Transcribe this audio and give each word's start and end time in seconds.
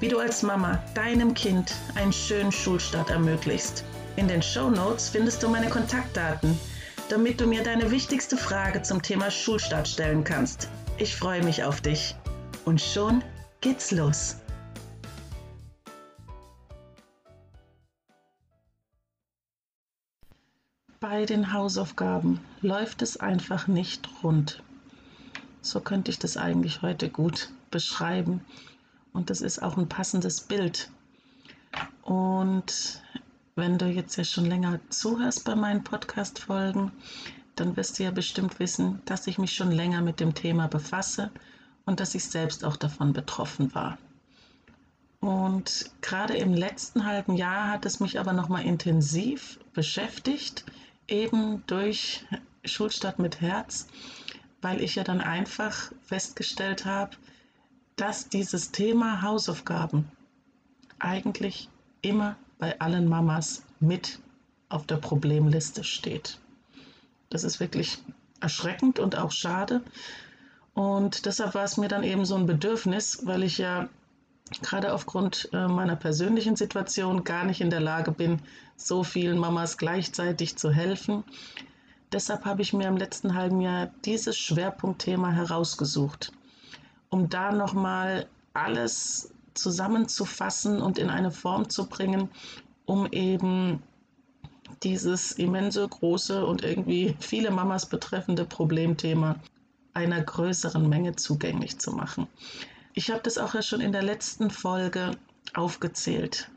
wie 0.00 0.08
du 0.08 0.18
als 0.18 0.42
Mama 0.42 0.82
deinem 0.94 1.34
Kind 1.34 1.74
einen 1.94 2.12
schönen 2.12 2.52
Schulstart 2.52 3.10
ermöglichst. 3.10 3.84
In 4.16 4.28
den 4.28 4.42
Show 4.42 4.70
Notes 4.70 5.08
findest 5.08 5.42
du 5.42 5.48
meine 5.48 5.68
Kontaktdaten, 5.68 6.58
damit 7.08 7.40
du 7.40 7.46
mir 7.46 7.62
deine 7.62 7.90
wichtigste 7.90 8.36
Frage 8.36 8.82
zum 8.82 9.02
Thema 9.02 9.30
Schulstart 9.30 9.88
stellen 9.88 10.24
kannst. 10.24 10.68
Ich 10.98 11.14
freue 11.14 11.42
mich 11.42 11.64
auf 11.64 11.80
dich. 11.80 12.14
Und 12.64 12.80
schon 12.80 13.22
geht's 13.60 13.90
los. 13.90 14.36
Bei 20.98 21.24
den 21.24 21.52
Hausaufgaben 21.52 22.40
läuft 22.62 23.02
es 23.02 23.18
einfach 23.18 23.68
nicht 23.68 24.08
rund. 24.22 24.62
So 25.60 25.80
könnte 25.80 26.10
ich 26.10 26.18
das 26.18 26.36
eigentlich 26.36 26.82
heute 26.82 27.10
gut 27.10 27.50
beschreiben. 27.70 28.40
Und 29.16 29.30
das 29.30 29.40
ist 29.40 29.62
auch 29.62 29.78
ein 29.78 29.88
passendes 29.88 30.42
Bild. 30.42 30.90
Und 32.02 33.02
wenn 33.54 33.78
du 33.78 33.86
jetzt 33.86 34.16
ja 34.16 34.24
schon 34.24 34.44
länger 34.44 34.78
zuhörst 34.90 35.42
bei 35.46 35.54
meinen 35.54 35.82
Podcast-Folgen, 35.82 36.92
dann 37.54 37.78
wirst 37.78 37.98
du 37.98 38.02
ja 38.02 38.10
bestimmt 38.10 38.60
wissen, 38.60 39.00
dass 39.06 39.26
ich 39.26 39.38
mich 39.38 39.54
schon 39.54 39.72
länger 39.72 40.02
mit 40.02 40.20
dem 40.20 40.34
Thema 40.34 40.68
befasse 40.68 41.30
und 41.86 41.98
dass 41.98 42.14
ich 42.14 42.26
selbst 42.26 42.62
auch 42.62 42.76
davon 42.76 43.14
betroffen 43.14 43.74
war. 43.74 43.96
Und 45.20 45.90
gerade 46.02 46.36
im 46.36 46.52
letzten 46.52 47.06
halben 47.06 47.36
Jahr 47.36 47.70
hat 47.70 47.86
es 47.86 48.00
mich 48.00 48.20
aber 48.20 48.34
nochmal 48.34 48.66
intensiv 48.66 49.58
beschäftigt, 49.72 50.66
eben 51.08 51.64
durch 51.66 52.26
Schulstadt 52.66 53.18
mit 53.18 53.40
Herz, 53.40 53.86
weil 54.60 54.82
ich 54.82 54.96
ja 54.96 55.04
dann 55.04 55.22
einfach 55.22 55.90
festgestellt 56.02 56.84
habe, 56.84 57.16
dass 57.96 58.28
dieses 58.28 58.72
Thema 58.72 59.22
Hausaufgaben 59.22 60.10
eigentlich 60.98 61.70
immer 62.02 62.36
bei 62.58 62.78
allen 62.78 63.08
Mamas 63.08 63.64
mit 63.80 64.20
auf 64.68 64.86
der 64.86 64.96
Problemliste 64.96 65.82
steht. 65.82 66.38
Das 67.30 67.42
ist 67.42 67.58
wirklich 67.58 67.98
erschreckend 68.40 68.98
und 68.98 69.16
auch 69.16 69.32
schade. 69.32 69.82
Und 70.74 71.24
deshalb 71.24 71.54
war 71.54 71.64
es 71.64 71.78
mir 71.78 71.88
dann 71.88 72.02
eben 72.02 72.26
so 72.26 72.34
ein 72.34 72.46
Bedürfnis, 72.46 73.20
weil 73.24 73.42
ich 73.42 73.56
ja 73.56 73.88
gerade 74.62 74.92
aufgrund 74.92 75.48
äh, 75.52 75.66
meiner 75.66 75.96
persönlichen 75.96 76.54
Situation 76.54 77.24
gar 77.24 77.44
nicht 77.44 77.62
in 77.62 77.70
der 77.70 77.80
Lage 77.80 78.12
bin, 78.12 78.40
so 78.76 79.02
vielen 79.04 79.38
Mamas 79.38 79.78
gleichzeitig 79.78 80.56
zu 80.56 80.70
helfen. 80.70 81.24
Deshalb 82.12 82.44
habe 82.44 82.62
ich 82.62 82.74
mir 82.74 82.88
im 82.88 82.96
letzten 82.98 83.34
halben 83.34 83.60
Jahr 83.60 83.90
dieses 84.04 84.36
Schwerpunktthema 84.36 85.30
herausgesucht 85.30 86.32
um 87.10 87.28
da 87.28 87.52
nochmal 87.52 88.26
alles 88.54 89.32
zusammenzufassen 89.54 90.80
und 90.80 90.98
in 90.98 91.10
eine 91.10 91.30
Form 91.30 91.68
zu 91.68 91.86
bringen, 91.86 92.28
um 92.84 93.06
eben 93.12 93.82
dieses 94.82 95.32
immense, 95.32 95.86
große 95.88 96.44
und 96.44 96.62
irgendwie 96.62 97.16
viele 97.20 97.50
Mamas 97.50 97.86
betreffende 97.86 98.44
Problemthema 98.44 99.36
einer 99.94 100.20
größeren 100.20 100.88
Menge 100.88 101.16
zugänglich 101.16 101.78
zu 101.78 101.92
machen. 101.92 102.26
Ich 102.92 103.10
habe 103.10 103.22
das 103.22 103.38
auch 103.38 103.54
ja 103.54 103.62
schon 103.62 103.80
in 103.80 103.92
der 103.92 104.02
letzten 104.02 104.50
Folge 104.50 105.12
aufgezählt, 105.54 106.50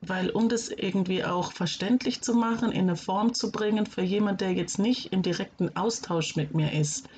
weil 0.00 0.30
um 0.30 0.48
das 0.48 0.68
irgendwie 0.68 1.24
auch 1.24 1.52
verständlich 1.52 2.22
zu 2.22 2.34
machen, 2.34 2.72
in 2.72 2.82
eine 2.82 2.96
Form 2.96 3.34
zu 3.34 3.50
bringen 3.50 3.86
für 3.86 4.02
jemand, 4.02 4.40
der 4.40 4.52
jetzt 4.52 4.78
nicht 4.78 5.12
im 5.12 5.22
direkten 5.22 5.74
Austausch 5.76 6.36
mit 6.36 6.54
mir 6.54 6.72
ist, 6.72 7.08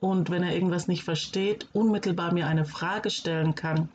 und 0.00 0.30
wenn 0.30 0.42
er 0.42 0.54
irgendwas 0.54 0.88
nicht 0.88 1.04
versteht, 1.04 1.66
unmittelbar 1.72 2.32
mir 2.32 2.46
eine 2.46 2.64
Frage 2.64 3.10
stellen 3.10 3.54
kann 3.54 3.88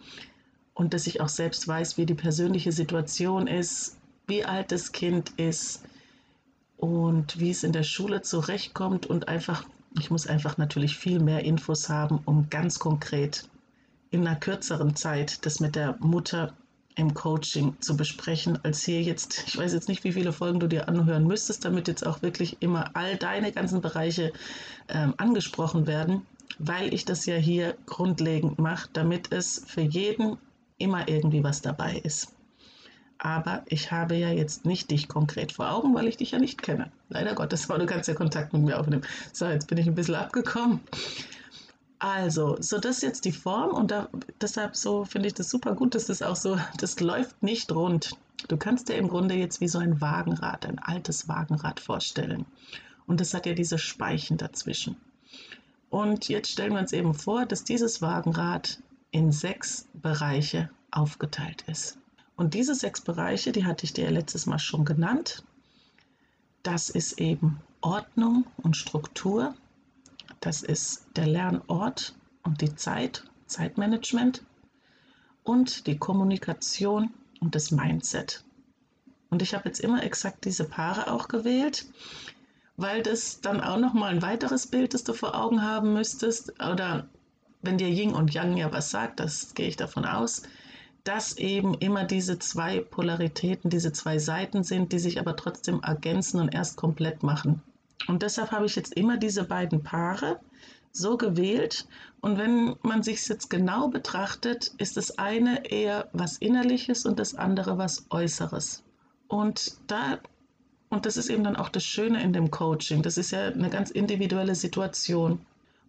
und 0.74 0.94
dass 0.94 1.08
ich 1.08 1.22
auch 1.22 1.30
selbst 1.30 1.68
weiß, 1.68 1.98
wie 1.98 2.06
die 2.06 2.14
persönliche 2.14 2.72
Situation 2.72 3.48
ist, 3.48 3.98
wie 4.28 4.44
alt 4.44 4.72
das 4.72 4.92
Kind 4.92 5.32
ist 5.38 5.84
und 6.78 7.40
wie 7.40 7.52
es 7.52 7.64
in 7.64 7.72
der 7.72 7.84
Schule 7.84 8.22
zurechtkommt 8.22 9.06
und 9.06 9.28
einfach, 9.28 9.66
ich 9.98 10.12
muss 10.12 10.28
einfach 10.28 10.58
natürlich 10.58 10.98
viel 10.98 11.20
mehr 11.20 11.44
Infos 11.44 11.90
haben, 11.90 12.20
um 12.26 12.50
ganz 12.50 12.80
konkret 12.80 13.48
in 14.12 14.28
einer 14.28 14.40
kürzeren 14.40 14.96
Zeit 14.96 15.46
das 15.46 15.60
mit 15.60 15.76
der 15.76 15.96
Mutter 16.00 16.54
im 16.96 17.14
Coaching 17.14 17.76
zu 17.80 17.98
besprechen, 17.98 18.60
als 18.64 18.84
hier 18.84 19.02
jetzt, 19.02 19.44
ich 19.48 19.58
weiß 19.58 19.74
jetzt 19.74 19.90
nicht, 19.90 20.04
wie 20.04 20.14
viele 20.14 20.34
Folgen 20.34 20.60
du 20.60 20.68
dir 20.68 20.88
anhören 20.88 21.26
müsstest, 21.26 21.66
damit 21.66 21.88
jetzt 21.88 22.06
auch 22.06 22.22
wirklich 22.22 22.58
immer 22.62 22.92
all 22.96 23.18
deine 23.18 23.52
ganzen 23.52 23.82
Bereiche 23.82 24.32
ähm, 24.90 25.14
angesprochen 25.18 25.88
werden, 25.88 26.26
weil 26.60 26.94
ich 26.94 27.06
das 27.06 27.26
ja 27.26 27.36
hier 27.36 27.76
grundlegend 27.86 28.60
mache, 28.60 28.90
damit 28.94 29.32
es 29.32 29.64
für 29.66 29.82
jeden 29.82 30.38
immer 30.78 31.08
irgendwie 31.08 31.44
was 31.44 31.62
dabei 31.62 31.98
ist. 32.04 32.34
Aber 33.18 33.64
ich 33.68 33.92
habe 33.92 34.16
ja 34.16 34.30
jetzt 34.30 34.66
nicht 34.66 34.92
dich 34.92 35.08
konkret 35.08 35.54
vor 35.54 35.72
Augen, 35.72 35.96
weil 35.96 36.08
ich 36.08 36.18
dich 36.18 36.32
ja 36.32 36.40
nicht 36.40 36.62
kenne. 36.62 36.92
Leider 37.08 37.34
Gottes, 37.34 37.70
aber 37.70 37.80
du 37.80 37.86
kannst 37.86 38.10
ja 38.10 38.16
Kontakt 38.16 38.52
mit 38.52 38.64
mir 38.64 38.78
aufnehmen. 38.78 39.04
So, 39.32 39.46
jetzt 39.46 39.68
bin 39.68 39.78
ich 39.78 39.88
ein 39.88 39.96
bisschen 39.96 40.16
abgekommen. 40.16 40.82
Also, 42.04 42.58
so 42.60 42.80
das 42.80 42.98
ist 42.98 43.04
jetzt 43.04 43.24
die 43.24 43.32
Form 43.32 43.72
und 43.72 43.90
da, 43.90 44.10
deshalb 44.42 44.76
so 44.76 45.06
finde 45.06 45.28
ich 45.28 45.36
das 45.36 45.50
super 45.50 45.74
gut, 45.74 45.96
dass 45.96 46.08
das 46.08 46.22
auch 46.22 46.36
so, 46.36 46.60
das 46.78 47.00
läuft 47.00 47.42
nicht 47.42 47.72
rund. 47.72 48.18
Du 48.50 48.58
kannst 48.58 48.90
dir 48.90 48.96
im 48.96 49.08
Grunde 49.08 49.36
jetzt 49.36 49.62
wie 49.62 49.70
so 49.70 49.80
ein 49.80 50.02
Wagenrad, 50.02 50.66
ein 50.66 50.80
altes 50.80 51.30
Wagenrad 51.30 51.80
vorstellen. 51.80 52.46
Und 53.08 53.22
das 53.22 53.34
hat 53.34 53.46
ja 53.46 53.54
diese 53.54 53.78
Speichen 53.78 54.36
dazwischen. 54.36 54.98
Und 55.90 56.28
jetzt 56.28 56.52
stellen 56.52 56.74
wir 56.74 56.82
uns 56.82 56.92
eben 56.92 57.14
vor, 57.14 57.46
dass 57.46 57.64
dieses 57.64 58.02
Wagenrad 58.02 58.80
in 59.12 59.32
sechs 59.32 59.88
Bereiche 59.94 60.70
aufgeteilt 60.92 61.64
ist. 61.68 61.98
Und 62.36 62.54
diese 62.54 62.76
sechs 62.76 63.00
Bereiche, 63.00 63.54
die 63.54 63.66
hatte 63.66 63.86
ich 63.86 63.94
dir 63.94 64.12
letztes 64.12 64.46
Mal 64.46 64.60
schon 64.60 64.84
genannt. 64.84 65.46
Das 66.64 66.90
ist 66.90 67.22
eben 67.22 67.62
Ordnung 67.80 68.46
und 68.58 68.76
Struktur, 68.76 69.56
das 70.44 70.62
ist 70.62 71.06
der 71.16 71.26
Lernort 71.26 72.14
und 72.44 72.60
die 72.60 72.76
Zeit, 72.76 73.24
Zeitmanagement 73.48 74.44
und 75.44 75.88
die 75.88 75.98
Kommunikation 75.98 77.14
und 77.40 77.56
das 77.56 77.72
Mindset. 77.72 78.44
Und 79.30 79.42
ich 79.42 79.54
habe 79.54 79.70
jetzt 79.70 79.80
immer 79.80 80.04
exakt 80.04 80.44
diese 80.44 80.66
Paare 80.66 81.10
auch 81.10 81.30
gewählt, 81.30 81.86
weil 82.76 83.04
das 83.04 83.40
dann 83.40 83.62
auch 83.62 83.78
nochmal 83.78 84.12
ein 84.12 84.22
weiteres 84.22 84.68
Bild, 84.68 84.94
das 84.94 85.06
du 85.06 85.14
vor 85.14 85.34
Augen 85.34 85.62
haben 85.62 85.94
müsstest. 85.94 86.52
Oder 86.62 87.08
wenn 87.62 87.78
dir 87.78 87.90
Yin 87.90 88.14
und 88.14 88.34
Yang 88.34 88.58
ja 88.58 88.72
was 88.74 88.92
sagt, 88.92 89.22
das 89.22 89.54
gehe 89.54 89.70
ich 89.70 89.78
davon 89.78 90.04
aus, 90.04 90.44
dass 91.06 91.38
eben 91.38 91.74
immer 91.76 92.04
diese 92.04 92.38
zwei 92.38 92.82
Polaritäten, 92.82 93.70
diese 93.70 93.94
zwei 93.94 94.20
Seiten 94.20 94.64
sind, 94.64 94.92
die 94.92 95.00
sich 95.00 95.20
aber 95.22 95.38
trotzdem 95.38 95.82
ergänzen 95.82 96.42
und 96.42 96.54
erst 96.54 96.76
komplett 96.76 97.24
machen. 97.24 97.62
Und 98.08 98.22
deshalb 98.22 98.52
habe 98.52 98.66
ich 98.66 98.76
jetzt 98.76 98.96
immer 98.96 99.18
diese 99.18 99.44
beiden 99.44 99.84
Paare 99.84 100.40
so 100.92 101.18
gewählt. 101.18 101.88
Und 102.22 102.38
wenn 102.38 102.76
man 102.84 103.04
sich 103.04 103.28
jetzt 103.28 103.50
genau 103.50 103.88
betrachtet, 103.88 104.72
ist 104.78 104.98
das 104.98 105.18
eine 105.18 105.70
eher 105.70 106.10
was 106.14 106.38
Innerliches 106.38 107.06
und 107.06 107.20
das 107.20 107.36
andere 107.36 107.78
was 107.78 108.06
Äußeres. 108.10 108.84
Und 109.28 109.78
da 109.88 110.20
und 110.90 111.08
das 111.08 111.18
ist 111.18 111.30
eben 111.30 111.44
dann 111.44 111.56
auch 111.56 111.70
das 111.70 111.84
Schöne 111.84 112.22
in 112.22 112.34
dem 112.34 112.52
Coaching. 112.52 113.02
Das 113.02 113.18
ist 113.18 113.32
ja 113.32 113.48
eine 113.48 113.72
ganz 113.72 113.90
individuelle 113.90 114.54
Situation. 114.54 115.44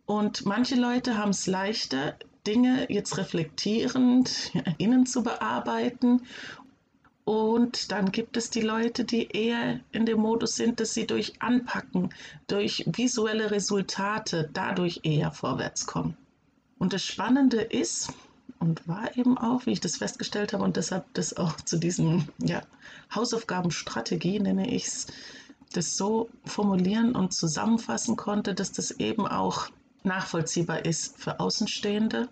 Und 0.06 0.46
manche 0.46 0.76
Leute 0.76 1.18
haben 1.18 1.30
es 1.30 1.46
leichter, 1.46 2.14
Dinge 2.46 2.90
jetzt 2.90 3.18
reflektierend 3.18 4.52
innen 4.78 5.04
zu 5.04 5.22
bearbeiten 5.22 6.22
und 7.24 7.90
dann 7.90 8.12
gibt 8.12 8.36
es 8.36 8.50
die 8.50 8.60
Leute, 8.60 9.04
die 9.04 9.28
eher 9.28 9.80
in 9.92 10.04
dem 10.04 10.20
Modus 10.20 10.56
sind, 10.56 10.78
dass 10.78 10.92
sie 10.92 11.06
durch 11.06 11.40
Anpacken, 11.40 12.10
durch 12.46 12.84
visuelle 12.86 13.50
Resultate 13.50 14.50
dadurch 14.52 15.00
eher 15.04 15.32
vorwärts 15.32 15.86
kommen. 15.86 16.16
Und 16.78 16.92
das 16.92 17.02
Spannende 17.02 17.62
ist 17.62 18.12
und 18.58 18.86
war 18.86 19.16
eben 19.16 19.38
auch, 19.38 19.64
wie 19.64 19.72
ich 19.72 19.80
das 19.80 19.96
festgestellt 19.96 20.52
habe 20.52 20.64
und 20.64 20.76
deshalb 20.76 21.06
das 21.14 21.34
auch 21.36 21.56
zu 21.56 21.78
diesem 21.78 22.28
ja, 22.38 22.62
Hausaufgabenstrategie 23.14 24.40
nenne 24.40 24.70
ich 24.70 24.86
es, 24.86 25.06
das 25.72 25.96
so 25.96 26.28
formulieren 26.44 27.16
und 27.16 27.32
zusammenfassen 27.32 28.16
konnte, 28.16 28.54
dass 28.54 28.72
das 28.72 28.90
eben 28.92 29.26
auch 29.26 29.70
nachvollziehbar 30.02 30.84
ist 30.84 31.18
für 31.18 31.40
Außenstehende 31.40 32.28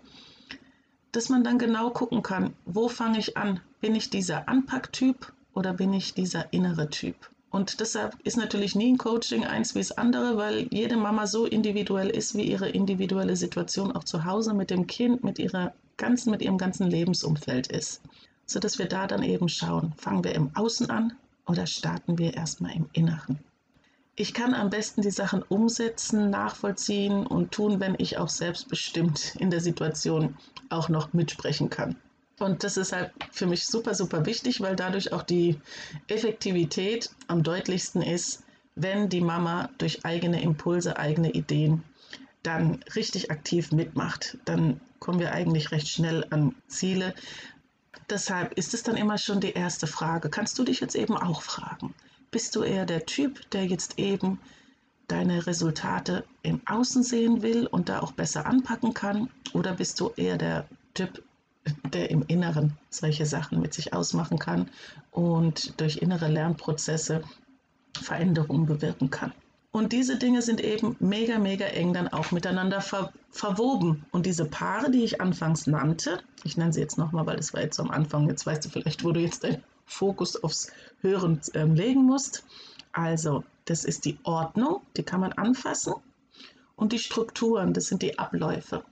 dass 1.13 1.29
man 1.29 1.43
dann 1.43 1.59
genau 1.59 1.91
gucken 1.91 2.21
kann, 2.23 2.53
wo 2.65 2.89
fange 2.89 3.19
ich 3.19 3.37
an? 3.37 3.61
Bin 3.79 3.95
ich 3.95 4.09
dieser 4.09 4.49
Anpacktyp 4.49 5.31
oder 5.53 5.73
bin 5.73 5.93
ich 5.93 6.13
dieser 6.13 6.51
innere 6.51 6.89
Typ? 6.89 7.15
Und 7.51 7.79
deshalb 7.79 8.17
ist 8.23 8.35
natürlich 8.35 8.75
nie 8.75 8.91
ein 8.91 8.97
Coaching 8.97 9.45
eins 9.45 9.75
wie 9.75 9.79
das 9.79 9.91
andere, 9.91 10.37
weil 10.37 10.67
jede 10.71 10.97
Mama 10.97 11.27
so 11.27 11.45
individuell 11.45 12.09
ist, 12.09 12.35
wie 12.35 12.41
ihre 12.41 12.67
individuelle 12.67 13.35
Situation 13.35 13.91
auch 13.91 14.03
zu 14.03 14.25
Hause 14.25 14.55
mit 14.55 14.71
dem 14.71 14.87
Kind, 14.87 15.23
mit 15.23 15.37
ihrer 15.37 15.71
ganzen, 15.97 16.31
mit 16.31 16.41
ihrem 16.41 16.57
ganzen 16.57 16.89
Lebensumfeld 16.89 17.67
ist. 17.67 18.01
Sodass 18.47 18.79
wir 18.79 18.87
da 18.87 19.05
dann 19.05 19.21
eben 19.21 19.49
schauen, 19.49 19.93
fangen 19.97 20.23
wir 20.23 20.33
im 20.33 20.49
Außen 20.55 20.89
an 20.89 21.13
oder 21.45 21.67
starten 21.67 22.17
wir 22.17 22.33
erstmal 22.33 22.75
im 22.75 22.89
Inneren. 22.91 23.37
Ich 24.15 24.35
kann 24.35 24.53
am 24.53 24.69
besten 24.69 25.01
die 25.01 25.09
Sachen 25.09 25.41
umsetzen, 25.41 26.29
nachvollziehen 26.29 27.25
und 27.25 27.51
tun, 27.51 27.79
wenn 27.79 27.95
ich 27.97 28.19
auch 28.19 28.29
selbstbestimmt 28.29 29.35
in 29.39 29.49
der 29.49 29.59
Situation 29.59 30.37
auch 30.69 30.87
noch 30.87 31.13
mitsprechen 31.13 31.71
kann. 31.71 31.95
Und 32.39 32.63
das 32.63 32.77
ist 32.77 32.93
halt 32.93 33.11
für 33.31 33.47
mich 33.47 33.65
super, 33.65 33.95
super 33.95 34.25
wichtig, 34.25 34.61
weil 34.61 34.75
dadurch 34.75 35.13
auch 35.13 35.23
die 35.23 35.59
Effektivität 36.07 37.09
am 37.27 37.41
deutlichsten 37.41 38.01
ist, 38.03 38.43
wenn 38.75 39.09
die 39.09 39.21
Mama 39.21 39.69
durch 39.77 40.05
eigene 40.05 40.41
Impulse, 40.41 40.97
eigene 40.97 41.31
Ideen 41.31 41.83
dann 42.43 42.83
richtig 42.95 43.31
aktiv 43.31 43.71
mitmacht. 43.71 44.37
Dann 44.45 44.79
kommen 44.99 45.19
wir 45.19 45.31
eigentlich 45.31 45.71
recht 45.71 45.87
schnell 45.87 46.25
an 46.29 46.55
Ziele. 46.67 47.15
Deshalb 48.09 48.53
ist 48.53 48.73
es 48.73 48.83
dann 48.83 48.97
immer 48.97 49.17
schon 49.17 49.39
die 49.39 49.53
erste 49.53 49.87
Frage. 49.87 50.29
Kannst 50.29 50.59
du 50.59 50.63
dich 50.63 50.81
jetzt 50.81 50.95
eben 50.95 51.17
auch 51.17 51.41
fragen? 51.41 51.95
Bist 52.33 52.55
du 52.55 52.63
eher 52.63 52.87
der 52.87 53.05
Typ, 53.05 53.47
der 53.51 53.67
jetzt 53.67 53.99
eben 53.99 54.39
deine 55.07 55.45
Resultate 55.45 56.23
im 56.41 56.61
Außen 56.65 57.03
sehen 57.03 57.43
will 57.43 57.67
und 57.67 57.89
da 57.89 57.99
auch 57.99 58.11
besser 58.11 58.47
anpacken 58.47 58.95
kann? 58.95 59.29
Oder 59.53 59.73
bist 59.73 59.99
du 59.99 60.09
eher 60.15 60.39
der 60.39 60.65
Typ, 60.95 61.23
der 61.93 62.09
im 62.09 62.23
Inneren 62.27 62.75
solche 62.89 63.27
Sachen 63.27 63.61
mit 63.61 63.75
sich 63.75 63.93
ausmachen 63.93 64.39
kann 64.39 64.71
und 65.11 65.79
durch 65.79 65.97
innere 65.97 66.27
Lernprozesse 66.27 67.21
Veränderungen 68.01 68.65
bewirken 68.65 69.11
kann. 69.11 69.31
Und 69.71 69.93
diese 69.93 70.17
Dinge 70.17 70.41
sind 70.41 70.59
eben 70.59 70.95
mega, 70.99 71.37
mega 71.37 71.65
eng 71.65 71.93
dann 71.93 72.07
auch 72.07 72.31
miteinander 72.31 72.81
ver 72.81 73.13
verwoben. 73.29 74.05
Und 74.11 74.25
diese 74.25 74.45
Paare, 74.45 74.89
die 74.89 75.03
ich 75.03 75.21
anfangs 75.21 75.67
nannte, 75.67 76.19
ich 76.43 76.57
nenne 76.57 76.73
sie 76.73 76.81
jetzt 76.81 76.97
nochmal, 76.97 77.27
weil 77.27 77.37
das 77.37 77.53
war 77.53 77.61
jetzt 77.61 77.79
am 77.79 77.91
Anfang, 77.91 78.27
jetzt 78.27 78.47
weißt 78.47 78.65
du 78.65 78.69
vielleicht, 78.69 79.03
wo 79.03 79.11
du 79.11 79.19
jetzt 79.19 79.43
deinen 79.43 79.63
Fokus 79.85 80.41
aufs 80.43 80.71
Hören 81.01 81.41
äh, 81.53 81.63
legen 81.63 82.03
musst. 82.03 82.45
Also, 82.91 83.43
das 83.65 83.85
ist 83.85 84.05
die 84.05 84.19
Ordnung, 84.23 84.81
die 84.97 85.03
kann 85.03 85.21
man 85.21 85.33
anfassen. 85.33 85.93
Und 86.75 86.91
die 86.91 86.99
Strukturen, 86.99 87.73
das 87.73 87.85
sind 87.85 88.01
die 88.01 88.17
Abläufe 88.19 88.83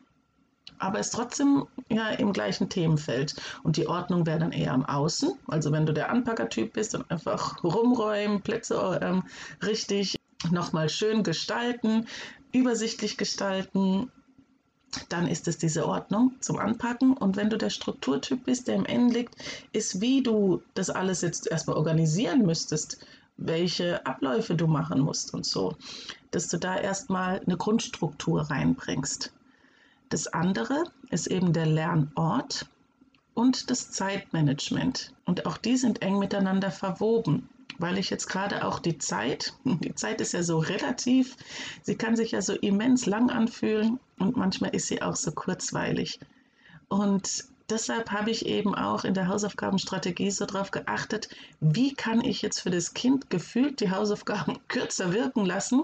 aber 0.82 1.00
ist 1.00 1.12
trotzdem 1.12 1.68
ja 1.90 2.10
im 2.10 2.34
gleichen 2.34 2.70
Themenfeld. 2.70 3.36
Und 3.64 3.78
die 3.78 3.88
Ordnung 3.88 4.26
wäre 4.26 4.40
dann 4.40 4.52
eher 4.52 4.74
am 4.74 4.86
Außen. 4.86 5.34
Also 5.48 5.72
wenn 5.72 5.86
du 5.86 5.94
der 5.94 6.10
Anpackertyp 6.10 6.74
bist 6.74 6.96
und 6.96 7.10
einfach 7.12 7.64
rumräumen, 7.64 8.42
Plätze 8.42 9.00
ähm, 9.02 9.24
richtig 9.64 10.20
nochmal 10.50 10.90
schön 10.90 11.24
gestalten, 11.24 12.08
übersichtlich 12.52 13.18
gestalten, 13.18 14.12
dann 15.10 15.28
ist 15.28 15.48
es 15.48 15.58
diese 15.58 15.88
Ordnung 15.88 16.34
zum 16.40 16.58
Anpacken. 16.58 17.14
Und 17.14 17.36
wenn 17.36 17.50
du 17.50 17.58
der 17.58 17.70
Strukturtyp 17.70 18.46
bist, 18.46 18.68
der 18.68 18.76
im 18.76 18.86
Ende 18.86 19.20
liegt, 19.20 19.36
ist, 19.72 20.02
wie 20.02 20.22
du 20.22 20.62
das 20.74 20.90
alles 20.90 21.22
jetzt 21.22 21.48
erstmal 21.48 21.78
organisieren 21.78 22.46
müsstest, 22.46 22.98
welche 23.38 24.06
Abläufe 24.06 24.56
du 24.56 24.68
machen 24.68 25.02
musst 25.02 25.34
und 25.34 25.46
so, 25.46 25.76
dass 26.32 26.48
du 26.48 26.58
da 26.58 26.78
erstmal 26.78 27.40
eine 27.40 27.58
Grundstruktur 27.58 28.42
reinbringst. 28.42 29.32
Das 30.10 30.28
andere 30.28 30.84
ist 31.10 31.28
eben 31.28 31.54
der 31.54 31.66
Lernort 31.66 32.68
und 33.34 33.70
das 33.70 33.92
Zeitmanagement. 33.92 35.14
Und 35.26 35.46
auch 35.46 35.58
die 35.58 35.78
sind 35.78 36.02
eng 36.02 36.20
miteinander 36.20 36.70
verwoben, 36.70 37.50
weil 37.78 37.98
ich 37.98 38.10
jetzt 38.10 38.28
gerade 38.28 38.66
auch 38.66 38.80
die 38.80 38.98
Zeit, 38.98 39.54
die 39.64 39.96
Zeit 39.96 40.22
ist 40.22 40.34
ja 40.34 40.44
so 40.44 40.60
relativ, 40.60 41.38
sie 41.82 41.96
kann 41.96 42.16
sich 42.16 42.32
ja 42.32 42.42
so 42.42 42.54
immens 42.54 43.06
lang 43.06 43.30
anfühlen 43.30 44.00
und 44.20 44.38
manchmal 44.38 44.76
ist 44.76 44.88
sie 44.88 45.02
auch 45.02 45.16
so 45.16 45.32
kurzweilig. 45.32 46.20
Und 46.88 47.46
deshalb 47.72 48.12
habe 48.12 48.32
ich 48.32 48.46
eben 48.46 48.76
auch 48.76 49.06
in 49.06 49.14
der 49.14 49.28
Hausaufgabenstrategie 49.28 50.30
so 50.30 50.46
darauf 50.46 50.72
geachtet, 50.72 51.30
wie 51.60 51.94
kann 51.94 52.22
ich 52.22 52.42
jetzt 52.42 52.60
für 52.60 52.70
das 52.70 52.94
Kind 52.94 53.30
gefühlt 53.30 53.80
die 53.80 53.92
Hausaufgaben 53.92 54.60
kürzer 54.68 55.14
wirken 55.14 55.46
lassen, 55.46 55.84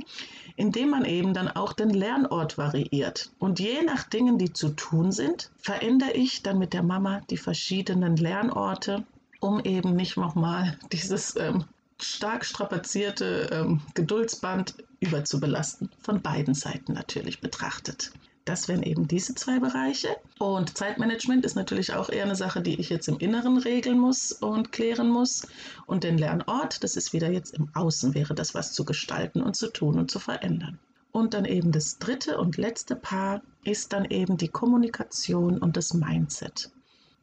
indem 0.55 0.89
man 0.89 1.05
eben 1.05 1.33
dann 1.33 1.47
auch 1.47 1.73
den 1.73 1.89
Lernort 1.89 2.57
variiert. 2.57 3.31
Und 3.39 3.59
je 3.59 3.81
nach 3.83 4.03
Dingen, 4.03 4.37
die 4.37 4.53
zu 4.53 4.69
tun 4.69 5.11
sind, 5.11 5.49
verändere 5.57 6.11
ich 6.11 6.43
dann 6.43 6.59
mit 6.59 6.73
der 6.73 6.83
Mama 6.83 7.21
die 7.29 7.37
verschiedenen 7.37 8.17
Lernorte, 8.17 9.05
um 9.39 9.59
eben 9.61 9.95
nicht 9.95 10.17
nochmal 10.17 10.77
dieses 10.91 11.35
ähm, 11.37 11.63
stark 12.01 12.45
strapazierte 12.45 13.49
ähm, 13.51 13.81
Geduldsband 13.93 14.75
überzubelasten, 14.99 15.89
von 16.01 16.21
beiden 16.21 16.53
Seiten 16.53 16.93
natürlich 16.93 17.41
betrachtet. 17.41 18.11
Das 18.47 18.69
wären 18.69 18.81
eben 18.83 19.09
diese 19.09 19.35
zwei 19.35 19.59
Bereiche. 19.59 20.07
Und 20.39 20.77
Zeitmanagement 20.77 21.45
ist 21.45 21.55
natürlich 21.55 21.93
auch 21.93 22.09
eher 22.09 22.23
eine 22.23 22.37
Sache, 22.37 22.61
die 22.61 22.79
ich 22.79 22.89
jetzt 22.89 23.09
im 23.09 23.17
Inneren 23.17 23.57
regeln 23.57 23.99
muss 23.99 24.31
und 24.31 24.71
klären 24.71 25.09
muss. 25.09 25.45
Und 25.85 26.05
den 26.05 26.17
Lernort, 26.17 26.81
das 26.81 26.95
ist 26.95 27.11
wieder 27.11 27.29
jetzt 27.29 27.53
im 27.55 27.67
Außen, 27.73 28.13
wäre 28.13 28.35
das 28.35 28.55
was 28.55 28.71
zu 28.71 28.85
gestalten 28.85 29.41
und 29.41 29.57
zu 29.57 29.67
tun 29.67 29.99
und 29.99 30.09
zu 30.09 30.19
verändern. 30.19 30.79
Und 31.11 31.33
dann 31.33 31.43
eben 31.43 31.73
das 31.73 31.97
dritte 31.97 32.37
und 32.37 32.55
letzte 32.55 32.95
Paar 32.95 33.41
ist 33.65 33.91
dann 33.91 34.05
eben 34.05 34.37
die 34.37 34.47
Kommunikation 34.47 35.57
und 35.57 35.75
das 35.75 35.93
Mindset. 35.93 36.71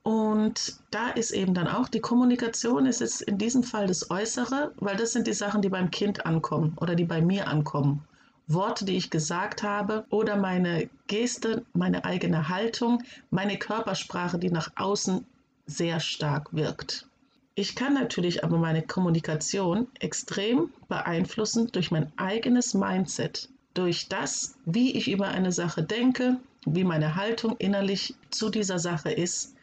Und 0.05 0.77
da 0.91 1.09
ist 1.09 1.31
eben 1.31 1.55
dann 1.55 1.67
auch 1.67 1.89
die 1.89 2.01
Kommunikation, 2.01 2.85
ist 2.85 3.01
jetzt 3.01 3.23
in 3.23 3.39
diesem 3.39 3.63
Fall 3.63 3.87
das 3.87 4.11
Äußere, 4.11 4.73
weil 4.77 4.97
das 4.97 5.13
sind 5.13 5.27
die 5.27 5.33
Sachen, 5.33 5.63
die 5.63 5.71
beim 5.71 5.91
Kind 5.91 6.27
ankommen 6.27 6.77
oder 6.79 6.95
die 6.95 7.07
bei 7.07 7.23
mir 7.23 7.49
ankommen. 7.49 8.05
Worte, 8.47 8.85
die 8.85 8.99
ich 8.99 9.09
gesagt 9.09 9.63
habe 9.63 10.05
oder 10.11 10.37
meine 10.37 10.91
Geste, 11.07 11.65
meine 11.73 12.05
eigene 12.05 12.51
Haltung, 12.51 13.03
meine 13.31 13.57
Körpersprache, 13.59 14.39
die 14.39 14.51
nach 14.51 14.71
außen 14.77 15.25
sehr 15.67 16.01
stark 16.01 16.53
wirkt. 16.53 17.07
Ich 17.55 17.75
kann 17.75 17.95
natürlich 17.95 18.45
aber 18.45 18.59
meine 18.59 18.83
Kommunikation 18.83 19.87
extrem 20.01 20.71
beeinflussen 20.89 21.73
durch 21.73 21.91
mein 21.91 22.13
eigenes 22.19 22.75
Mindset, 22.75 23.49
durch 23.73 24.09
das, 24.11 24.57
wie 24.67 24.95
ich 24.99 25.11
über 25.11 25.29
eine 25.29 25.53
Sache 25.53 25.83
denke, 25.83 26.37
wie 26.67 26.85
meine 26.85 27.15
Haltung 27.15 27.57
innerlich 27.59 28.15
zu 28.29 28.51
dieser 28.51 28.79
Sache 28.79 29.11
ist. 29.11 29.54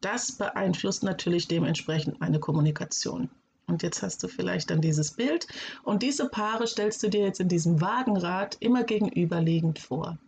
Das 0.00 0.32
beeinflusst 0.32 1.02
natürlich 1.02 1.48
dementsprechend 1.48 2.20
meine 2.20 2.38
Kommunikation. 2.38 3.30
Und 3.66 3.82
jetzt 3.82 4.02
hast 4.02 4.22
du 4.22 4.28
vielleicht 4.28 4.70
dann 4.70 4.80
dieses 4.80 5.12
Bild 5.12 5.46
und 5.82 6.02
diese 6.02 6.28
Paare 6.28 6.66
stellst 6.66 7.02
du 7.02 7.08
dir 7.08 7.24
jetzt 7.24 7.40
in 7.40 7.48
diesem 7.48 7.80
Wagenrad 7.80 8.56
immer 8.60 8.84
gegenüberliegend 8.84 9.78
vor. 9.78 10.18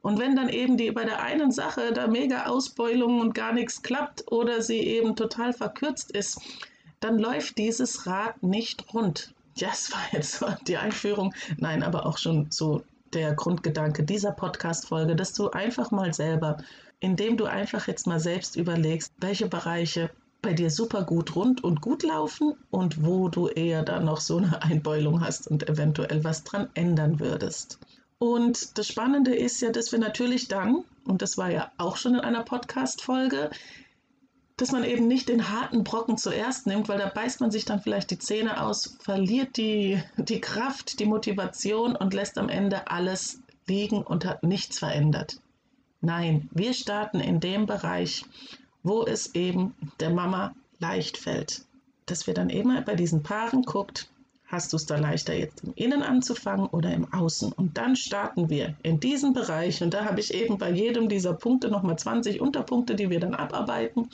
Und 0.00 0.18
wenn 0.18 0.36
dann 0.36 0.48
eben 0.48 0.76
die 0.76 0.90
bei 0.92 1.04
der 1.04 1.22
einen 1.22 1.50
Sache 1.50 1.92
da 1.92 2.06
mega 2.06 2.46
Ausbeulung 2.46 3.20
und 3.20 3.34
gar 3.34 3.52
nichts 3.52 3.82
klappt 3.82 4.30
oder 4.30 4.62
sie 4.62 4.80
eben 4.80 5.16
total 5.16 5.52
verkürzt 5.52 6.10
ist, 6.10 6.40
dann 7.00 7.18
läuft 7.18 7.58
dieses 7.58 8.06
Rad 8.06 8.42
nicht 8.42 8.94
rund. 8.94 9.34
Das 9.58 9.92
war 9.92 10.02
jetzt 10.12 10.44
die 10.66 10.76
Einführung. 10.76 11.34
Nein, 11.58 11.82
aber 11.82 12.06
auch 12.06 12.18
schon 12.18 12.50
so 12.50 12.82
der 13.12 13.34
Grundgedanke 13.34 14.04
dieser 14.04 14.32
Podcast-Folge, 14.32 15.16
dass 15.16 15.32
du 15.32 15.50
einfach 15.50 15.90
mal 15.90 16.12
selber, 16.12 16.58
indem 17.00 17.36
du 17.36 17.44
einfach 17.44 17.88
jetzt 17.88 18.06
mal 18.06 18.20
selbst 18.20 18.56
überlegst, 18.56 19.12
welche 19.18 19.48
Bereiche 19.48 20.10
bei 20.42 20.52
dir 20.52 20.70
super 20.70 21.02
gut 21.02 21.34
rund 21.34 21.64
und 21.64 21.80
gut 21.80 22.02
laufen 22.02 22.54
und 22.70 23.04
wo 23.04 23.28
du 23.28 23.48
eher 23.48 23.82
dann 23.82 24.04
noch 24.04 24.20
so 24.20 24.36
eine 24.38 24.62
Einbeulung 24.62 25.20
hast 25.20 25.48
und 25.48 25.68
eventuell 25.68 26.24
was 26.24 26.44
dran 26.44 26.68
ändern 26.74 27.20
würdest. 27.20 27.78
Und 28.18 28.78
das 28.78 28.86
Spannende 28.86 29.34
ist 29.34 29.60
ja, 29.60 29.70
dass 29.70 29.92
wir 29.92 29.98
natürlich 29.98 30.48
dann, 30.48 30.84
und 31.04 31.20
das 31.20 31.36
war 31.36 31.50
ja 31.50 31.70
auch 31.76 31.96
schon 31.96 32.14
in 32.14 32.20
einer 32.20 32.44
Podcast-Folge, 32.44 33.50
dass 34.56 34.72
man 34.72 34.84
eben 34.84 35.06
nicht 35.06 35.28
den 35.28 35.50
harten 35.50 35.84
Brocken 35.84 36.16
zuerst 36.16 36.66
nimmt, 36.66 36.88
weil 36.88 36.98
da 36.98 37.08
beißt 37.08 37.40
man 37.40 37.50
sich 37.50 37.66
dann 37.66 37.80
vielleicht 37.80 38.10
die 38.10 38.18
Zähne 38.18 38.62
aus, 38.62 38.96
verliert 39.00 39.58
die, 39.58 40.02
die 40.16 40.40
Kraft, 40.40 40.98
die 40.98 41.04
Motivation 41.04 41.94
und 41.94 42.14
lässt 42.14 42.38
am 42.38 42.48
Ende 42.48 42.88
alles 42.90 43.40
liegen 43.66 44.02
und 44.02 44.24
hat 44.24 44.44
nichts 44.44 44.78
verändert. 44.78 45.40
Nein, 46.00 46.48
wir 46.52 46.74
starten 46.74 47.20
in 47.20 47.40
dem 47.40 47.66
Bereich, 47.66 48.24
wo 48.82 49.04
es 49.04 49.34
eben 49.34 49.74
der 50.00 50.10
Mama 50.10 50.54
leicht 50.78 51.16
fällt. 51.16 51.64
Dass 52.06 52.26
wir 52.26 52.34
dann 52.34 52.50
eben 52.50 52.84
bei 52.84 52.94
diesen 52.94 53.22
Paaren 53.22 53.62
guckt, 53.62 54.08
hast 54.46 54.72
du 54.72 54.76
es 54.76 54.86
da 54.86 54.96
leichter 54.96 55.34
jetzt 55.34 55.64
im 55.64 55.72
Innen 55.74 56.02
anzufangen 56.02 56.66
oder 56.66 56.92
im 56.92 57.12
Außen. 57.12 57.52
Und 57.52 57.76
dann 57.76 57.96
starten 57.96 58.48
wir 58.48 58.76
in 58.82 59.00
diesem 59.00 59.32
Bereich. 59.32 59.82
Und 59.82 59.92
da 59.92 60.04
habe 60.04 60.20
ich 60.20 60.32
eben 60.32 60.58
bei 60.58 60.70
jedem 60.70 61.08
dieser 61.08 61.34
Punkte 61.34 61.68
nochmal 61.68 61.98
20 61.98 62.40
Unterpunkte, 62.40 62.94
die 62.94 63.10
wir 63.10 63.18
dann 63.18 63.34
abarbeiten 63.34 64.08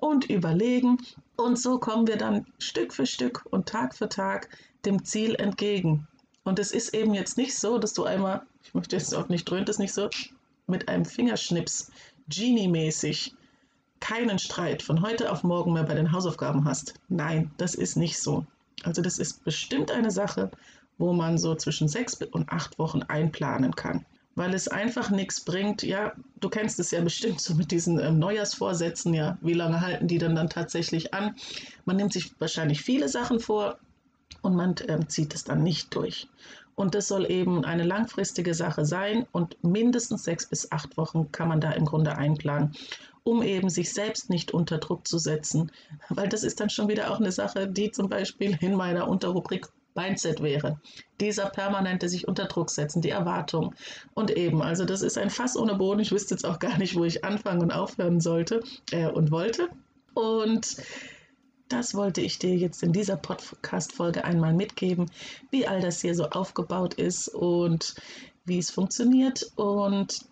und 0.00 0.28
überlegen. 0.28 0.98
Und 1.36 1.58
so 1.58 1.78
kommen 1.78 2.06
wir 2.08 2.16
dann 2.16 2.46
Stück 2.58 2.92
für 2.92 3.06
Stück 3.06 3.44
und 3.50 3.68
Tag 3.68 3.94
für 3.94 4.08
Tag 4.08 4.48
dem 4.84 5.04
Ziel 5.04 5.36
entgegen. 5.36 6.08
Und 6.42 6.58
es 6.58 6.72
ist 6.72 6.94
eben 6.94 7.14
jetzt 7.14 7.36
nicht 7.36 7.56
so, 7.56 7.78
dass 7.78 7.92
du 7.92 8.04
einmal, 8.04 8.42
ich 8.64 8.74
möchte 8.74 8.96
jetzt 8.96 9.14
auch 9.14 9.28
nicht 9.28 9.48
dröhnt 9.48 9.68
es 9.68 9.78
nicht 9.78 9.94
so, 9.94 10.08
mit 10.68 10.88
einem 10.88 11.04
Fingerschnips, 11.04 11.90
Genie-mäßig 12.28 13.34
keinen 14.00 14.38
Streit 14.38 14.82
von 14.82 15.02
heute 15.02 15.32
auf 15.32 15.42
morgen 15.42 15.72
mehr 15.72 15.84
bei 15.84 15.94
den 15.94 16.12
Hausaufgaben 16.12 16.64
hast. 16.64 16.94
Nein, 17.08 17.50
das 17.56 17.74
ist 17.74 17.96
nicht 17.96 18.18
so. 18.18 18.46
Also 18.84 19.02
das 19.02 19.18
ist 19.18 19.44
bestimmt 19.44 19.90
eine 19.90 20.10
Sache, 20.10 20.50
wo 20.98 21.12
man 21.12 21.38
so 21.38 21.54
zwischen 21.54 21.88
sechs 21.88 22.14
und 22.14 22.48
acht 22.50 22.78
Wochen 22.78 23.02
einplanen 23.02 23.74
kann. 23.74 24.04
Weil 24.34 24.54
es 24.54 24.68
einfach 24.68 25.10
nichts 25.10 25.40
bringt. 25.40 25.82
Ja, 25.82 26.12
du 26.38 26.48
kennst 26.48 26.78
es 26.78 26.92
ja 26.92 27.00
bestimmt 27.00 27.40
so 27.40 27.54
mit 27.54 27.72
diesen 27.72 27.98
ähm, 27.98 28.20
Neujahrsvorsätzen. 28.20 29.12
Ja, 29.14 29.36
wie 29.40 29.54
lange 29.54 29.80
halten 29.80 30.06
die 30.06 30.18
dann 30.18 30.36
dann 30.36 30.48
tatsächlich 30.48 31.12
an? 31.12 31.34
Man 31.84 31.96
nimmt 31.96 32.12
sich 32.12 32.32
wahrscheinlich 32.38 32.82
viele 32.82 33.08
Sachen 33.08 33.40
vor 33.40 33.78
und 34.42 34.54
man 34.54 34.74
ähm, 34.88 35.08
zieht 35.08 35.34
es 35.34 35.44
dann 35.44 35.62
nicht 35.62 35.94
durch. 35.94 36.28
Und 36.74 36.94
das 36.94 37.08
soll 37.08 37.28
eben 37.28 37.64
eine 37.64 37.82
langfristige 37.82 38.54
Sache 38.54 38.84
sein 38.84 39.26
und 39.32 39.62
mindestens 39.64 40.22
sechs 40.22 40.46
bis 40.46 40.70
acht 40.70 40.96
Wochen 40.96 41.32
kann 41.32 41.48
man 41.48 41.60
da 41.60 41.72
im 41.72 41.84
Grunde 41.84 42.16
einplanen, 42.16 42.76
um 43.24 43.42
eben 43.42 43.68
sich 43.68 43.92
selbst 43.92 44.30
nicht 44.30 44.52
unter 44.52 44.78
Druck 44.78 45.08
zu 45.08 45.18
setzen. 45.18 45.72
Weil 46.08 46.28
das 46.28 46.44
ist 46.44 46.60
dann 46.60 46.70
schon 46.70 46.88
wieder 46.88 47.10
auch 47.10 47.18
eine 47.18 47.32
Sache, 47.32 47.66
die 47.66 47.90
zum 47.90 48.08
Beispiel 48.08 48.56
in 48.60 48.76
meiner 48.76 49.08
Unterrubrik 49.08 49.66
Mindset 49.98 50.40
wäre. 50.40 50.80
Dieser 51.20 51.46
permanente 51.46 52.08
sich 52.08 52.28
unter 52.28 52.44
Druck 52.44 52.70
setzen, 52.70 53.02
die 53.02 53.10
Erwartung. 53.10 53.74
Und 54.14 54.30
eben, 54.30 54.62
also 54.62 54.84
das 54.84 55.02
ist 55.02 55.18
ein 55.18 55.30
Fass 55.30 55.56
ohne 55.56 55.74
Boden. 55.74 55.98
Ich 55.98 56.12
wüsste 56.12 56.34
jetzt 56.34 56.44
auch 56.46 56.60
gar 56.60 56.78
nicht, 56.78 56.94
wo 56.94 57.04
ich 57.04 57.24
anfangen 57.24 57.62
und 57.62 57.72
aufhören 57.72 58.20
sollte 58.20 58.62
äh, 58.92 59.08
und 59.08 59.32
wollte. 59.32 59.68
Und 60.14 60.76
das 61.68 61.94
wollte 61.94 62.20
ich 62.20 62.38
dir 62.38 62.56
jetzt 62.56 62.82
in 62.82 62.92
dieser 62.92 63.16
Podcast-Folge 63.16 64.24
einmal 64.24 64.54
mitgeben, 64.54 65.10
wie 65.50 65.66
all 65.66 65.80
das 65.80 66.00
hier 66.00 66.14
so 66.14 66.30
aufgebaut 66.30 66.94
ist 66.94 67.28
und 67.28 67.94
wie 68.44 68.58
es 68.58 68.70
funktioniert. 68.70 69.50
Und 69.56 70.24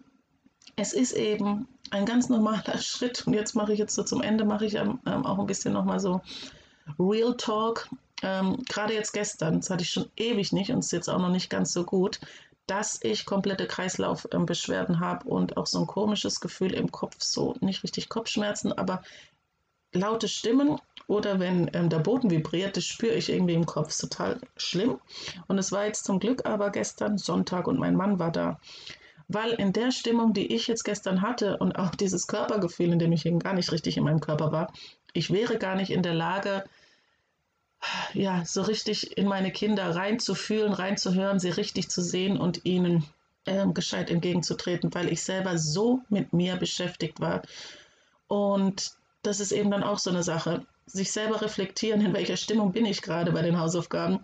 es 0.77 0.93
ist 0.93 1.13
eben 1.13 1.69
ein 1.91 2.07
ganz 2.07 2.29
normaler 2.29 2.79
Schritt. 2.81 3.27
Und 3.27 3.35
jetzt 3.35 3.55
mache 3.55 3.73
ich 3.73 3.79
jetzt 3.79 3.95
so 3.95 4.03
zum 4.03 4.23
Ende, 4.23 4.45
mache 4.45 4.67
ich 4.67 4.75
ähm, 4.75 5.01
auch 5.05 5.39
ein 5.39 5.47
bisschen 5.47 5.73
nochmal 5.73 6.01
so 6.01 6.21
Real 6.99 7.37
Talk. 7.37 7.89
Ähm, 8.23 8.63
Gerade 8.69 8.95
jetzt 8.95 9.13
gestern, 9.13 9.61
das 9.61 9.71
hatte 9.71 9.83
ich 9.83 9.91
schon 9.91 10.09
ewig 10.17 10.53
nicht 10.53 10.71
und 10.71 10.79
ist 10.79 10.93
jetzt 10.93 11.09
auch 11.09 11.19
noch 11.19 11.31
nicht 11.31 11.51
ganz 11.51 11.73
so 11.73 11.85
gut, 11.85 12.21
dass 12.67 12.99
ich 13.03 13.27
komplette 13.27 13.67
Kreislaufbeschwerden 13.67 15.01
habe 15.01 15.29
und 15.29 15.57
auch 15.57 15.67
so 15.67 15.81
ein 15.81 15.87
komisches 15.87 16.41
Gefühl 16.41 16.73
im 16.73 16.91
Kopf, 16.91 17.17
so 17.19 17.55
nicht 17.61 17.85
richtig 17.85 18.09
Kopfschmerzen, 18.09 18.73
aber 18.73 19.03
laute 19.93 20.29
Stimmen 20.29 20.79
oder 21.07 21.39
wenn 21.39 21.71
ähm, 21.73 21.89
der 21.89 22.01
Boden 22.01 22.31
vibriert, 22.31 22.77
das 22.77 22.85
spüre 22.85 23.15
ich 23.15 23.31
irgendwie 23.31 23.55
im 23.55 23.67
Kopf. 23.67 23.97
total 23.97 24.41
schlimm. 24.57 24.99
Und 25.47 25.59
es 25.59 25.73
war 25.73 25.87
jetzt 25.87 26.05
zum 26.05 26.19
Glück 26.19 26.47
aber 26.47 26.71
gestern 26.71 27.19
Sonntag 27.19 27.69
und 27.69 27.79
mein 27.79 27.97
Mann 27.97 28.19
war 28.19 28.33
da. 28.33 28.59
Weil 29.29 29.53
in 29.53 29.73
der 29.73 29.91
Stimmung, 29.91 30.33
die 30.33 30.55
ich 30.55 30.67
jetzt 30.67 30.85
gestern 30.85 31.23
hatte 31.23 31.57
und 31.59 31.79
auch 31.79 31.91
dieses 31.95 32.27
Körpergefühl, 32.27 32.93
in 32.93 32.99
dem 32.99 33.13
ich 33.13 33.27
eben 33.27 33.39
gar 33.39 33.55
nicht 33.55 33.73
richtig 33.73 33.97
in 33.97 34.05
meinem 34.05 34.21
Körper 34.21 34.53
war, 34.53 34.73
ich 35.13 35.33
wäre 35.33 35.59
gar 35.59 35.77
nicht 35.77 35.91
in 35.91 36.03
der 36.03 36.15
Lage, 36.15 36.65
ja, 38.13 38.45
so 38.45 38.63
richtig 38.63 39.17
in 39.17 39.29
meine 39.29 39.53
Kinder 39.53 39.95
reinzufühlen, 39.95 40.73
reinzuhören, 40.73 41.39
sie 41.39 41.51
richtig 41.51 41.89
zu 41.89 42.03
sehen 42.03 42.37
und 42.37 42.65
ihnen 42.65 43.05
ähm, 43.47 43.75
gescheit 43.75 44.11
entgegenzutreten, 44.11 44.93
weil 44.95 45.13
ich 45.13 45.23
selber 45.23 45.57
so 45.57 46.01
mit 46.09 46.33
mir 46.33 46.57
beschäftigt 46.57 47.21
war. 47.21 47.43
Und 48.27 48.97
das 49.27 49.41
ist 49.41 49.53
eben 49.53 49.71
dann 49.71 49.83
auch 49.83 49.99
so 49.99 50.11
eine 50.11 50.23
Sache. 50.23 50.65
Sich 50.87 51.13
selber 51.13 51.43
reflektieren, 51.43 52.01
in 52.01 52.15
welcher 52.15 52.37
Stimmung 52.37 52.73
bin 52.73 52.87
ich 52.87 53.03
gerade 53.03 53.33
bei 53.33 53.43
den 53.43 53.59
Hausaufgaben. 53.59 54.21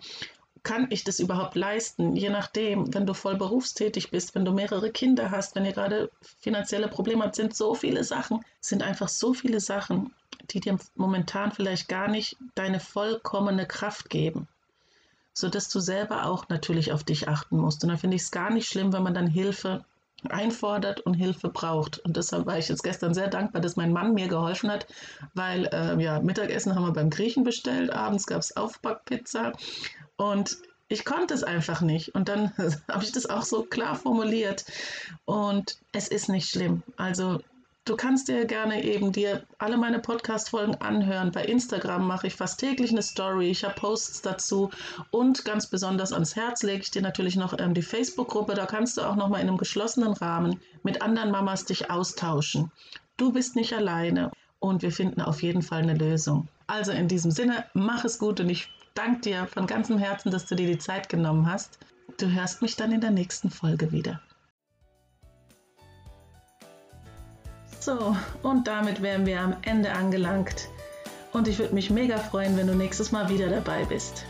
Kann 0.63 0.87
ich 0.91 1.03
das 1.03 1.19
überhaupt 1.19 1.55
leisten? 1.55 2.15
Je 2.15 2.29
nachdem, 2.29 2.93
wenn 2.93 3.05
du 3.05 3.13
voll 3.13 3.35
berufstätig 3.35 4.11
bist, 4.11 4.33
wenn 4.33 4.45
du 4.45 4.53
mehrere 4.53 4.91
Kinder 4.91 5.29
hast, 5.29 5.55
wenn 5.55 5.65
ihr 5.65 5.73
gerade 5.73 6.09
finanzielle 6.39 6.87
Probleme 6.87 7.25
habt, 7.25 7.35
sind 7.35 7.53
so 7.53 7.75
viele 7.75 8.03
Sachen, 8.05 8.45
sind 8.61 8.81
einfach 8.81 9.09
so 9.09 9.33
viele 9.33 9.59
Sachen, 9.59 10.13
die 10.51 10.61
dir 10.61 10.77
momentan 10.95 11.51
vielleicht 11.51 11.89
gar 11.89 12.07
nicht 12.07 12.37
deine 12.55 12.79
vollkommene 12.79 13.67
Kraft 13.67 14.09
geben 14.09 14.47
sodass 15.33 15.67
du 15.69 15.79
selber 15.79 16.27
auch 16.27 16.47
natürlich 16.49 16.91
auf 16.91 17.03
dich 17.03 17.27
achten 17.27 17.57
musst. 17.57 17.83
Und 17.83 17.89
da 17.89 17.97
finde 17.97 18.15
ich 18.15 18.21
es 18.21 18.31
gar 18.31 18.51
nicht 18.51 18.69
schlimm, 18.69 18.93
wenn 18.93 19.03
man 19.03 19.15
dann 19.15 19.27
Hilfe 19.27 19.83
einfordert 20.29 21.01
und 21.01 21.13
Hilfe 21.13 21.49
braucht. 21.49 21.99
Und 21.99 22.17
deshalb 22.17 22.45
war 22.45 22.57
ich 22.57 22.69
jetzt 22.69 22.83
gestern 22.83 23.13
sehr 23.13 23.27
dankbar, 23.27 23.61
dass 23.61 23.75
mein 23.75 23.93
Mann 23.93 24.13
mir 24.13 24.27
geholfen 24.27 24.71
hat, 24.71 24.87
weil 25.33 25.65
äh, 25.67 26.01
ja, 26.01 26.19
Mittagessen 26.19 26.75
haben 26.75 26.85
wir 26.85 26.93
beim 26.93 27.09
Griechen 27.09 27.43
bestellt, 27.43 27.91
abends 27.91 28.27
gab 28.27 28.39
es 28.39 28.55
Aufbackpizza 28.55 29.53
und 30.15 30.57
ich 30.89 31.05
konnte 31.05 31.33
es 31.33 31.43
einfach 31.43 31.81
nicht. 31.81 32.13
Und 32.13 32.29
dann 32.29 32.51
habe 32.91 33.03
ich 33.03 33.11
das 33.11 33.25
auch 33.29 33.43
so 33.43 33.63
klar 33.63 33.95
formuliert. 33.95 34.65
Und 35.25 35.77
es 35.91 36.07
ist 36.07 36.29
nicht 36.29 36.49
schlimm. 36.49 36.83
Also 36.97 37.39
Du 37.85 37.97
kannst 37.97 38.29
dir 38.29 38.45
gerne 38.45 38.81
eben 38.81 39.11
dir 39.11 39.43
alle 39.57 39.75
meine 39.75 39.99
Podcast-Folgen 39.99 40.75
anhören. 40.75 41.33
Bei 41.33 41.43
Instagram 41.43 42.07
mache 42.07 42.27
ich 42.27 42.35
fast 42.35 42.61
täglich 42.61 42.91
eine 42.91 43.01
Story. 43.01 43.49
Ich 43.49 43.65
habe 43.65 43.75
Posts 43.75 44.21
dazu. 44.21 44.69
Und 45.11 45.43
ganz 45.43 45.67
besonders 45.67 46.13
ans 46.13 46.37
Herz 46.37 46.63
lege 46.63 46.83
ich 46.83 46.91
dir 46.91 47.01
natürlich 47.01 47.35
noch 47.35 47.59
ähm, 47.59 47.73
die 47.73 47.81
Facebook-Gruppe. 47.81 48.53
Da 48.53 48.67
kannst 48.67 48.95
du 48.95 49.01
auch 49.01 49.17
noch 49.17 49.27
mal 49.27 49.41
in 49.41 49.49
einem 49.49 49.57
geschlossenen 49.57 50.13
Rahmen 50.13 50.61
mit 50.83 51.01
anderen 51.01 51.29
Mamas 51.29 51.65
dich 51.65 51.91
austauschen. 51.91 52.71
Du 53.17 53.33
bist 53.33 53.57
nicht 53.57 53.73
alleine 53.73 54.31
und 54.59 54.81
wir 54.81 54.93
finden 54.93 55.19
auf 55.19 55.43
jeden 55.43 55.61
Fall 55.61 55.81
eine 55.81 55.95
Lösung. 55.95 56.47
Also 56.67 56.93
in 56.93 57.09
diesem 57.09 57.31
Sinne, 57.31 57.65
mach 57.73 58.05
es 58.05 58.17
gut 58.17 58.39
und 58.39 58.49
ich 58.49 58.69
danke 58.93 59.19
dir 59.19 59.45
von 59.47 59.67
ganzem 59.67 59.97
Herzen, 59.97 60.31
dass 60.31 60.45
du 60.45 60.55
dir 60.55 60.67
die 60.67 60.77
Zeit 60.77 61.09
genommen 61.09 61.51
hast. 61.51 61.79
Du 62.17 62.31
hörst 62.31 62.61
mich 62.61 62.77
dann 62.77 62.93
in 62.93 63.01
der 63.01 63.11
nächsten 63.11 63.49
Folge 63.49 63.91
wieder. 63.91 64.21
So, 67.83 68.15
und 68.43 68.69
damit 68.69 69.01
wären 69.01 69.25
wir 69.25 69.41
am 69.41 69.57
Ende 69.63 69.91
angelangt. 69.91 70.69
Und 71.33 71.49
ich 71.49 71.59
würde 71.59 71.73
mich 71.73 71.89
mega 71.89 72.17
freuen, 72.17 72.55
wenn 72.55 72.67
du 72.67 72.75
nächstes 72.75 73.11
Mal 73.11 73.27
wieder 73.27 73.49
dabei 73.49 73.83
bist. 73.83 74.23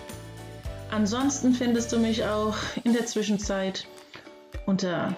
Ansonsten 0.89 1.53
findest 1.53 1.91
du 1.91 1.99
mich 1.99 2.25
auch 2.25 2.55
in 2.83 2.93
der 2.93 3.05
Zwischenzeit 3.05 3.85
unter 4.65 5.15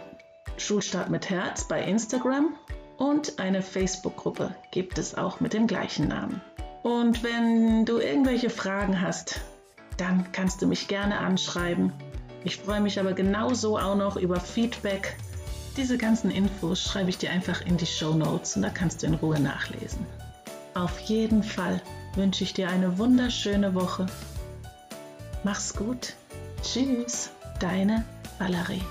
Schulstart 0.58 1.10
mit 1.10 1.30
Herz 1.30 1.66
bei 1.70 1.82
Instagram 1.82 2.54
und 2.98 3.40
eine 3.40 3.62
Facebook-Gruppe 3.62 4.54
gibt 4.70 4.98
es 4.98 5.16
auch 5.16 5.40
mit 5.40 5.54
dem 5.54 5.66
gleichen 5.66 6.10
Namen. 6.10 6.42
Und 6.84 7.24
wenn 7.24 7.86
du 7.86 8.00
irgendwelche 8.00 8.50
Fragen 8.50 9.00
hast, 9.00 9.40
dann 9.96 10.30
kannst 10.34 10.62
du 10.62 10.68
mich 10.68 10.90
gerne 10.90 11.20
anschreiben. 11.20 11.94
Ich 12.44 12.58
freue 12.58 12.82
mich 12.82 13.00
aber 13.00 13.14
genauso 13.14 13.80
auch 13.80 13.96
noch 13.96 14.18
über 14.18 14.42
Feedback 14.42 15.16
diese 15.78 15.98
ganzen 15.98 16.32
Infos 16.32 16.82
schreibe 16.82 17.10
ich 17.10 17.18
dir 17.18 17.32
einfach 17.32 17.62
in 17.62 17.78
die 17.78 17.86
Show 17.86 18.14
Notes 18.14 18.56
und 18.56 18.62
da 18.62 18.70
kannst 18.70 19.04
du 19.04 19.08
in 19.08 19.16
Ruhe 19.16 19.40
nachlesen. 19.40 20.06
Auf 20.74 21.00
jeden 21.02 21.44
Fall 21.44 21.82
wünsche 22.16 22.44
ich 22.44 22.54
dir 22.54 22.70
eine 22.70 22.98
wunderschöne 22.98 23.74
Woche. 23.76 24.06
Mach's 25.44 25.74
gut. 25.76 26.14
Tschüss, 26.62 27.30
deine 27.60 28.04
Valerie. 28.40 28.82